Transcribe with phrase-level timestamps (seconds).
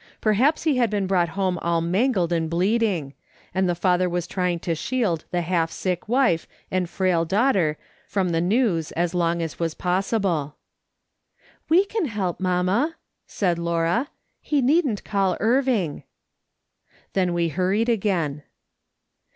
[0.19, 3.13] Perhaps he had been brought home all mangled and bleeding,
[3.53, 7.77] and the father was trying to shield the half sick wife and frail daughter
[8.07, 10.55] from the news as long as was possible."
[11.69, 12.95] We, can help, mamma,"
[13.27, 14.07] said Laura."
[14.41, 16.01] He needn't call Irving."
[17.13, 18.41] Then we hurried again.